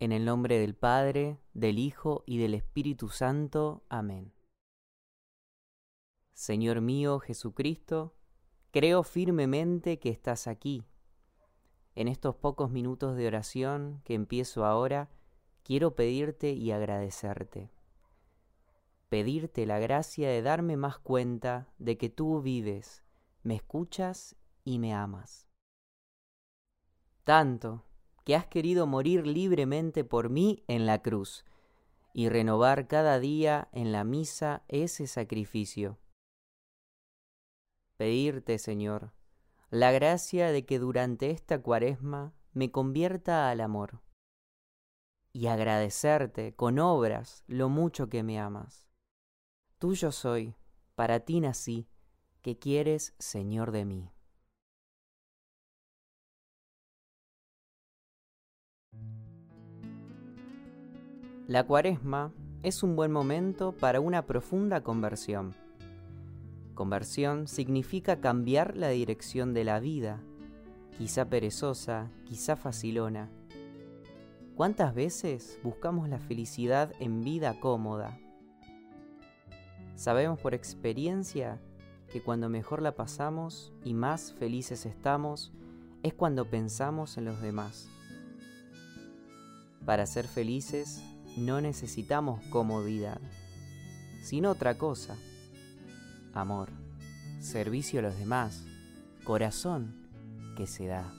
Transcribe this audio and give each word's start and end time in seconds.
En 0.00 0.12
el 0.12 0.24
nombre 0.24 0.60
del 0.60 0.76
Padre, 0.76 1.40
del 1.54 1.80
Hijo 1.80 2.22
y 2.24 2.38
del 2.38 2.54
Espíritu 2.54 3.08
Santo. 3.08 3.82
Amén. 3.88 4.32
Señor 6.34 6.80
mío 6.80 7.18
Jesucristo, 7.18 8.14
creo 8.70 9.02
firmemente 9.02 9.98
que 9.98 10.10
estás 10.10 10.46
aquí. 10.46 10.84
En 11.96 12.06
estos 12.06 12.36
pocos 12.36 12.70
minutos 12.70 13.16
de 13.16 13.26
oración 13.26 14.00
que 14.04 14.14
empiezo 14.14 14.64
ahora, 14.64 15.10
quiero 15.64 15.96
pedirte 15.96 16.52
y 16.52 16.70
agradecerte. 16.70 17.72
Pedirte 19.08 19.66
la 19.66 19.80
gracia 19.80 20.28
de 20.28 20.42
darme 20.42 20.76
más 20.76 21.00
cuenta 21.00 21.72
de 21.78 21.98
que 21.98 22.08
tú 22.08 22.40
vives, 22.40 23.02
me 23.42 23.56
escuchas 23.56 24.36
y 24.62 24.78
me 24.78 24.94
amas. 24.94 25.48
Tanto 27.24 27.87
que 28.28 28.36
has 28.36 28.46
querido 28.46 28.86
morir 28.86 29.26
libremente 29.26 30.04
por 30.04 30.28
mí 30.28 30.62
en 30.68 30.84
la 30.84 31.00
cruz 31.00 31.46
y 32.12 32.28
renovar 32.28 32.86
cada 32.86 33.18
día 33.18 33.70
en 33.72 33.90
la 33.90 34.04
misa 34.04 34.64
ese 34.68 35.06
sacrificio. 35.06 35.98
Pedirte, 37.96 38.58
Señor, 38.58 39.14
la 39.70 39.92
gracia 39.92 40.52
de 40.52 40.66
que 40.66 40.78
durante 40.78 41.30
esta 41.30 41.62
cuaresma 41.62 42.34
me 42.52 42.70
convierta 42.70 43.48
al 43.48 43.62
amor 43.62 44.02
y 45.32 45.46
agradecerte 45.46 46.54
con 46.54 46.78
obras 46.78 47.44
lo 47.46 47.70
mucho 47.70 48.10
que 48.10 48.22
me 48.22 48.38
amas. 48.38 48.90
Tuyo 49.78 50.12
soy, 50.12 50.54
para 50.96 51.20
ti 51.20 51.40
nací, 51.40 51.88
que 52.42 52.58
quieres, 52.58 53.14
Señor 53.18 53.72
de 53.72 53.86
mí. 53.86 54.12
La 61.48 61.64
cuaresma 61.64 62.30
es 62.62 62.82
un 62.82 62.94
buen 62.94 63.10
momento 63.10 63.72
para 63.72 64.00
una 64.00 64.26
profunda 64.26 64.82
conversión. 64.82 65.54
Conversión 66.74 67.48
significa 67.48 68.20
cambiar 68.20 68.76
la 68.76 68.90
dirección 68.90 69.54
de 69.54 69.64
la 69.64 69.80
vida, 69.80 70.20
quizá 70.98 71.30
perezosa, 71.30 72.10
quizá 72.26 72.54
facilona. 72.54 73.30
¿Cuántas 74.56 74.94
veces 74.94 75.58
buscamos 75.62 76.10
la 76.10 76.18
felicidad 76.18 76.92
en 77.00 77.22
vida 77.22 77.58
cómoda? 77.60 78.18
Sabemos 79.94 80.38
por 80.38 80.52
experiencia 80.52 81.62
que 82.12 82.22
cuando 82.22 82.50
mejor 82.50 82.82
la 82.82 82.94
pasamos 82.94 83.72
y 83.84 83.94
más 83.94 84.34
felices 84.34 84.84
estamos 84.84 85.50
es 86.02 86.12
cuando 86.12 86.44
pensamos 86.44 87.16
en 87.16 87.24
los 87.24 87.40
demás. 87.40 87.88
Para 89.86 90.04
ser 90.04 90.26
felices 90.26 91.02
no 91.38 91.60
necesitamos 91.60 92.44
comodidad, 92.46 93.20
sino 94.22 94.50
otra 94.50 94.76
cosa. 94.76 95.16
Amor, 96.34 96.70
servicio 97.40 98.00
a 98.00 98.02
los 98.02 98.18
demás, 98.18 98.64
corazón 99.24 100.08
que 100.56 100.66
se 100.66 100.86
da. 100.86 101.12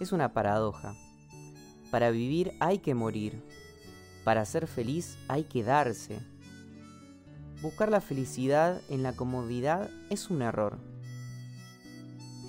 Es 0.00 0.12
una 0.12 0.32
paradoja. 0.32 0.94
Para 1.90 2.10
vivir 2.10 2.52
hay 2.60 2.78
que 2.78 2.94
morir. 2.94 3.42
Para 4.24 4.44
ser 4.44 4.66
feliz 4.66 5.16
hay 5.28 5.44
que 5.44 5.64
darse. 5.64 6.20
Buscar 7.62 7.90
la 7.90 8.00
felicidad 8.00 8.80
en 8.88 9.02
la 9.02 9.14
comodidad 9.14 9.90
es 10.10 10.30
un 10.30 10.42
error. 10.42 10.78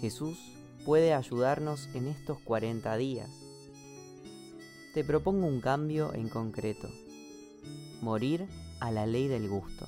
Jesús 0.02 0.38
puede 0.86 1.14
ayudarnos 1.14 1.90
en 1.94 2.08
estos 2.08 2.40
40 2.40 2.96
días 2.98 3.39
te 4.94 5.04
propongo 5.04 5.46
un 5.46 5.62
cambio 5.62 6.14
en 6.16 6.30
concreto. 6.30 6.90
Morir 8.02 8.48
a 8.80 8.92
la 8.92 9.06
ley 9.06 9.28
del 9.28 9.48
gusto. 9.48 9.86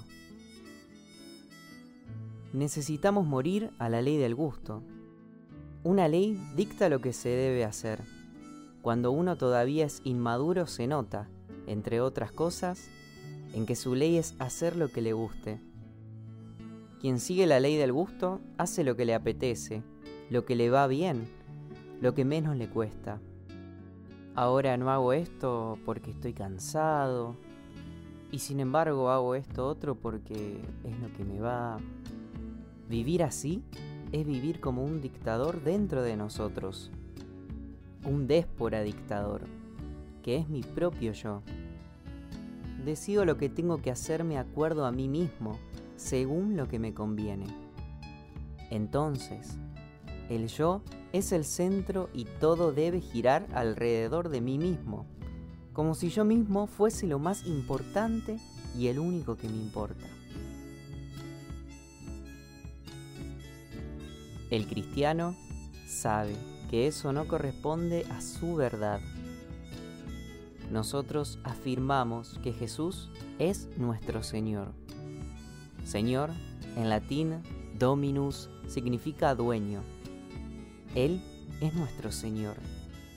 Necesitamos 2.53 3.25
morir 3.25 3.71
a 3.79 3.89
la 3.89 4.01
ley 4.01 4.17
del 4.17 4.35
gusto. 4.35 4.83
Una 5.83 6.07
ley 6.07 6.39
dicta 6.55 6.87
lo 6.87 7.01
que 7.01 7.13
se 7.13 7.29
debe 7.29 7.65
hacer. 7.65 8.03
Cuando 8.83 9.11
uno 9.11 9.37
todavía 9.37 9.85
es 9.85 10.01
inmaduro 10.03 10.67
se 10.67 10.85
nota, 10.85 11.29
entre 11.65 11.99
otras 11.99 12.31
cosas, 12.31 12.89
en 13.53 13.65
que 13.65 13.75
su 13.75 13.95
ley 13.95 14.17
es 14.17 14.35
hacer 14.37 14.75
lo 14.75 14.91
que 14.91 15.01
le 15.01 15.13
guste. 15.13 15.59
Quien 16.99 17.19
sigue 17.19 17.47
la 17.47 17.59
ley 17.59 17.75
del 17.75 17.91
gusto 17.91 18.39
hace 18.59 18.83
lo 18.83 18.95
que 18.95 19.05
le 19.05 19.15
apetece, 19.15 19.81
lo 20.29 20.45
que 20.45 20.55
le 20.55 20.69
va 20.69 20.85
bien, 20.85 21.27
lo 22.01 22.13
que 22.13 22.23
menos 22.23 22.55
le 22.55 22.69
cuesta 22.69 23.19
ahora 24.35 24.77
no 24.77 24.91
hago 24.91 25.13
esto 25.13 25.77
porque 25.85 26.11
estoy 26.11 26.33
cansado 26.33 27.35
y 28.31 28.39
sin 28.39 28.59
embargo 28.59 29.09
hago 29.09 29.35
esto 29.35 29.67
otro 29.67 29.95
porque 29.95 30.61
es 30.83 30.99
lo 30.99 31.13
que 31.13 31.25
me 31.25 31.39
va. 31.39 31.79
Vivir 32.89 33.23
así 33.23 33.63
es 34.11 34.25
vivir 34.25 34.59
como 34.59 34.83
un 34.83 35.01
dictador 35.01 35.63
dentro 35.63 36.01
de 36.01 36.15
nosotros, 36.15 36.91
un 38.05 38.27
déspora 38.27 38.81
dictador, 38.81 39.41
que 40.23 40.37
es 40.37 40.49
mi 40.49 40.61
propio 40.61 41.13
yo. 41.13 41.41
Decido 42.85 43.25
lo 43.25 43.37
que 43.37 43.47
tengo 43.47 43.81
que 43.81 43.91
hacerme 43.91 44.37
acuerdo 44.37 44.85
a 44.85 44.91
mí 44.91 45.07
mismo, 45.07 45.57
según 45.95 46.57
lo 46.57 46.67
que 46.67 46.79
me 46.79 46.93
conviene. 46.93 47.45
Entonces, 48.69 49.57
el 50.31 50.47
yo 50.47 50.81
es 51.11 51.33
el 51.33 51.43
centro 51.43 52.09
y 52.13 52.23
todo 52.23 52.71
debe 52.71 53.01
girar 53.01 53.47
alrededor 53.53 54.29
de 54.29 54.39
mí 54.39 54.57
mismo, 54.57 55.05
como 55.73 55.93
si 55.93 56.09
yo 56.09 56.23
mismo 56.23 56.67
fuese 56.67 57.05
lo 57.05 57.19
más 57.19 57.45
importante 57.45 58.37
y 58.77 58.87
el 58.87 58.99
único 58.99 59.35
que 59.35 59.49
me 59.49 59.57
importa. 59.57 60.07
El 64.49 64.67
cristiano 64.67 65.35
sabe 65.85 66.33
que 66.69 66.87
eso 66.87 67.11
no 67.11 67.27
corresponde 67.27 68.05
a 68.09 68.21
su 68.21 68.55
verdad. 68.55 69.01
Nosotros 70.71 71.39
afirmamos 71.43 72.39
que 72.41 72.53
Jesús 72.53 73.09
es 73.37 73.67
nuestro 73.77 74.23
Señor. 74.23 74.71
Señor, 75.83 76.29
en 76.77 76.89
latín, 76.89 77.41
Dominus 77.77 78.49
significa 78.67 79.35
dueño 79.35 79.81
él 80.95 81.21
es 81.61 81.73
nuestro 81.73 82.11
Señor. 82.11 82.55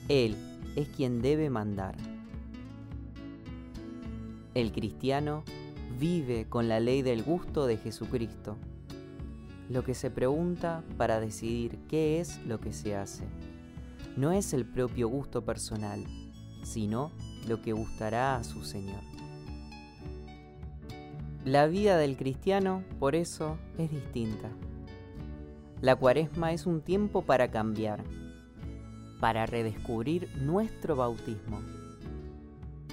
Él 0.07 0.35
es 0.75 0.87
quien 0.89 1.21
debe 1.21 1.49
mandar. 1.49 1.95
El 4.53 4.71
cristiano 4.71 5.43
vive 5.99 6.47
con 6.47 6.69
la 6.69 6.79
ley 6.79 7.01
del 7.01 7.23
gusto 7.23 7.65
de 7.65 7.77
Jesucristo, 7.77 8.57
lo 9.69 9.83
que 9.83 9.93
se 9.93 10.11
pregunta 10.11 10.83
para 10.97 11.19
decidir 11.19 11.79
qué 11.89 12.19
es 12.19 12.39
lo 12.45 12.59
que 12.59 12.71
se 12.71 12.95
hace. 12.95 13.25
No 14.15 14.31
es 14.31 14.53
el 14.53 14.65
propio 14.65 15.09
gusto 15.09 15.43
personal, 15.43 16.05
sino 16.63 17.11
lo 17.47 17.61
que 17.61 17.73
gustará 17.73 18.37
a 18.37 18.43
su 18.43 18.63
Señor. 18.63 19.01
La 21.43 21.67
vida 21.67 21.97
del 21.97 22.15
cristiano, 22.15 22.83
por 22.99 23.15
eso, 23.15 23.57
es 23.77 23.91
distinta. 23.91 24.49
La 25.81 25.97
cuaresma 25.97 26.53
es 26.53 26.65
un 26.65 26.81
tiempo 26.81 27.23
para 27.23 27.51
cambiar, 27.51 28.01
para 29.19 29.45
redescubrir 29.45 30.29
nuestro 30.37 30.95
bautismo, 30.95 31.61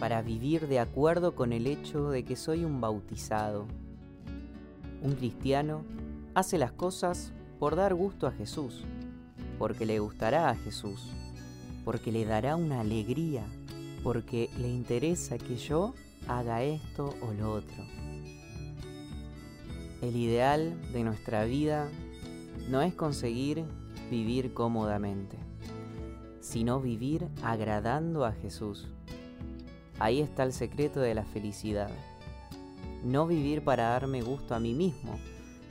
para 0.00 0.20
vivir 0.20 0.66
de 0.66 0.80
acuerdo 0.80 1.36
con 1.36 1.52
el 1.52 1.68
hecho 1.68 2.10
de 2.10 2.24
que 2.24 2.34
soy 2.34 2.64
un 2.64 2.80
bautizado. 2.80 3.66
Un 5.00 5.12
cristiano 5.12 5.84
hace 6.34 6.58
las 6.58 6.72
cosas 6.72 7.32
por 7.60 7.76
dar 7.76 7.94
gusto 7.94 8.26
a 8.26 8.32
Jesús, 8.32 8.82
porque 9.60 9.86
le 9.86 10.00
gustará 10.00 10.50
a 10.50 10.56
Jesús, 10.56 11.08
porque 11.84 12.10
le 12.10 12.24
dará 12.24 12.56
una 12.56 12.80
alegría, 12.80 13.44
porque 14.02 14.50
le 14.58 14.68
interesa 14.68 15.38
que 15.38 15.56
yo 15.56 15.94
haga 16.26 16.64
esto 16.64 17.14
o 17.22 17.32
lo 17.32 17.52
otro. 17.52 17.84
El 20.02 20.16
ideal 20.16 20.74
de 20.92 21.04
nuestra 21.04 21.44
vida 21.44 21.88
no 22.68 22.82
es 22.82 22.94
conseguir 22.94 23.64
vivir 24.10 24.54
cómodamente, 24.54 25.38
sino 26.40 26.80
vivir 26.80 27.28
agradando 27.42 28.24
a 28.24 28.32
Jesús. 28.32 28.88
Ahí 29.98 30.20
está 30.20 30.42
el 30.42 30.52
secreto 30.52 31.00
de 31.00 31.14
la 31.14 31.24
felicidad. 31.24 31.90
No 33.04 33.26
vivir 33.26 33.62
para 33.62 33.90
darme 33.90 34.22
gusto 34.22 34.54
a 34.54 34.60
mí 34.60 34.74
mismo, 34.74 35.18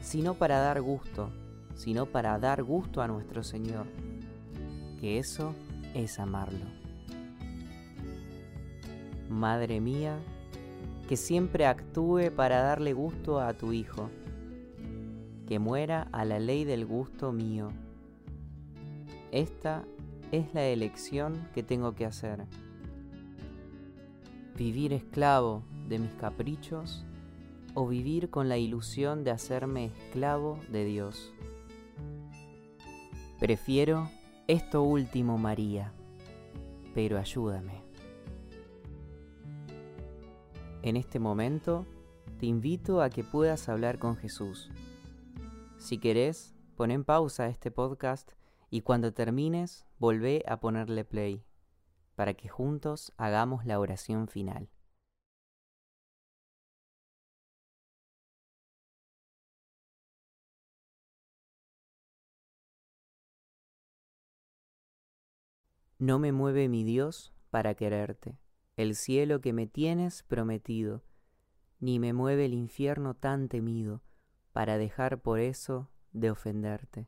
sino 0.02 0.34
para 0.36 0.60
dar 0.60 0.82
gusto, 0.82 1.30
sino 1.76 2.06
para 2.06 2.38
dar 2.40 2.64
gusto 2.64 3.02
a 3.02 3.08
nuestro 3.08 3.44
Señor. 3.44 3.86
Que 5.00 5.18
eso 5.18 5.54
es 5.94 6.20
amarlo. 6.20 6.66
Madre 9.30 9.80
mía, 9.80 10.20
que 11.08 11.16
siempre 11.16 11.66
actúe 11.66 12.32
para 12.36 12.62
darle 12.62 12.94
gusto 12.94 13.40
a 13.40 13.54
tu 13.54 13.72
Hijo 13.72 14.10
que 15.48 15.60
muera 15.60 16.08
a 16.12 16.26
la 16.26 16.40
ley 16.40 16.64
del 16.64 16.86
gusto 16.86 17.32
mío. 17.32 17.70
Esta 19.32 19.86
es 20.32 20.54
la 20.54 20.66
elección 20.66 21.48
que 21.54 21.64
tengo 21.64 21.94
que 21.94 22.06
hacer. 22.06 22.46
Vivir 24.58 24.94
esclavo 24.94 25.64
de 25.88 26.00
mis 26.00 26.14
caprichos 26.14 27.06
o 27.74 27.88
vivir 27.88 28.30
con 28.30 28.50
la 28.50 28.58
ilusión 28.58 29.24
de 29.24 29.32
hacerme 29.32 29.86
esclavo 29.86 30.60
de 30.70 30.86
Dios. 30.86 31.34
Prefiero 33.40 34.10
esto 34.48 34.84
último, 34.84 35.38
María, 35.38 35.94
pero 36.94 37.18
ayúdame. 37.18 37.82
En 40.84 40.98
este 40.98 41.20
momento, 41.20 41.86
te 42.40 42.48
invito 42.48 43.02
a 43.02 43.10
que 43.10 43.24
puedas 43.24 43.70
hablar 43.70 44.00
con 44.00 44.18
Jesús. 44.18 44.70
Si 45.82 45.98
querés, 45.98 46.54
pon 46.76 46.92
en 46.92 47.04
pausa 47.04 47.48
este 47.48 47.72
podcast 47.72 48.34
y 48.70 48.82
cuando 48.82 49.14
termines, 49.14 49.88
volvé 49.98 50.44
a 50.48 50.60
ponerle 50.60 51.04
play, 51.04 51.44
para 52.14 52.36
que 52.36 52.50
juntos 52.50 53.14
hagamos 53.18 53.66
la 53.66 53.80
oración 53.80 54.28
final. 54.28 54.70
No 65.98 66.20
me 66.20 66.32
mueve 66.32 66.70
mi 66.70 66.84
Dios 66.84 67.34
para 67.50 67.74
quererte, 67.74 68.38
el 68.78 68.96
cielo 68.96 69.42
que 69.42 69.52
me 69.52 69.66
tienes 69.66 70.22
prometido, 70.22 71.04
ni 71.80 71.98
me 71.98 72.14
mueve 72.14 72.46
el 72.46 72.54
infierno 72.54 73.16
tan 73.16 73.50
temido, 73.50 74.04
para 74.54 74.78
dejar 74.78 75.22
por 75.22 75.40
eso 75.40 75.90
de 76.14 76.32
ofenderte. 76.32 77.08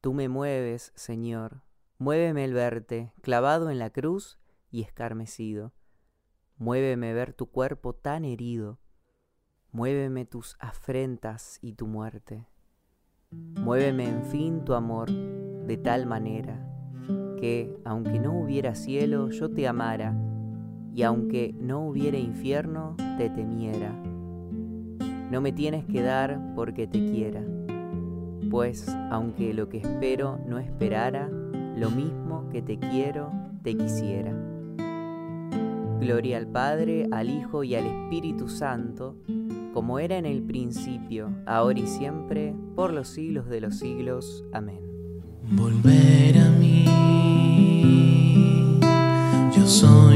Tú 0.00 0.14
me 0.14 0.28
mueves, 0.28 0.92
Señor, 0.94 1.62
muéveme 1.98 2.44
el 2.44 2.54
verte, 2.54 3.12
clavado 3.22 3.70
en 3.70 3.78
la 3.78 3.90
cruz 3.90 4.38
y 4.70 4.82
escarmecido. 4.82 5.72
Muéveme 6.56 7.12
ver 7.14 7.32
tu 7.34 7.46
cuerpo 7.46 7.94
tan 7.94 8.24
herido, 8.24 8.78
muéveme 9.70 10.24
tus 10.24 10.56
afrentas 10.58 11.58
y 11.62 11.74
tu 11.74 11.86
muerte. 11.86 12.46
Muéveme 13.30 14.08
en 14.08 14.24
fin 14.24 14.64
tu 14.64 14.74
amor 14.74 15.10
de 15.10 15.76
tal 15.76 16.06
manera 16.06 16.68
que, 17.40 17.76
aunque 17.84 18.18
no 18.20 18.38
hubiera 18.38 18.74
cielo, 18.74 19.30
yo 19.30 19.50
te 19.50 19.66
amara, 19.66 20.14
y 20.94 21.02
aunque 21.02 21.54
no 21.58 21.86
hubiera 21.86 22.18
infierno, 22.18 22.96
te 23.18 23.30
temiera. 23.30 24.11
No 25.32 25.40
me 25.40 25.50
tienes 25.50 25.86
que 25.86 26.02
dar 26.02 26.38
porque 26.54 26.86
te 26.86 26.98
quiera, 26.98 27.42
pues 28.50 28.86
aunque 29.10 29.54
lo 29.54 29.70
que 29.70 29.78
espero 29.78 30.38
no 30.46 30.58
esperara, 30.58 31.26
lo 31.74 31.90
mismo 31.90 32.50
que 32.50 32.60
te 32.60 32.78
quiero, 32.78 33.32
te 33.62 33.74
quisiera. 33.74 34.34
Gloria 36.00 36.36
al 36.36 36.48
Padre, 36.48 37.08
al 37.10 37.30
Hijo 37.30 37.64
y 37.64 37.74
al 37.76 37.86
Espíritu 37.86 38.46
Santo, 38.46 39.16
como 39.72 39.98
era 39.98 40.18
en 40.18 40.26
el 40.26 40.42
principio, 40.42 41.30
ahora 41.46 41.78
y 41.78 41.86
siempre, 41.86 42.54
por 42.76 42.92
los 42.92 43.08
siglos 43.08 43.48
de 43.48 43.62
los 43.62 43.78
siglos. 43.78 44.44
Amén. 44.52 44.80
Volver 45.50 46.36
a 46.36 46.50
mí, 46.50 46.84
yo 49.56 49.66
soy 49.66 50.11